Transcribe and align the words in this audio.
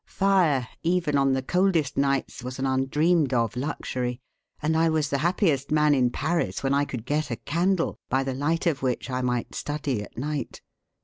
Fire, 0.07 0.67
even 0.81 1.15
on 1.15 1.33
the 1.33 1.43
coldest 1.43 1.95
nights, 1.95 2.43
was 2.43 2.57
an 2.57 2.65
undreamed 2.65 3.35
of 3.35 3.55
luxury; 3.55 4.19
and 4.59 4.75
I 4.75 4.89
was 4.89 5.11
the 5.11 5.19
happiest 5.19 5.69
man 5.69 5.93
in 5.93 6.09
Paris 6.09 6.63
when 6.63 6.73
I 6.73 6.85
could 6.85 7.05
get 7.05 7.29
a 7.29 7.35
candle, 7.35 7.99
by 8.09 8.23
the 8.23 8.33
light 8.33 8.65
of 8.65 8.81
which 8.81 9.11
I 9.11 9.21
might 9.21 9.53
study 9.53 10.01
at 10.01 10.17
night." 10.17 10.61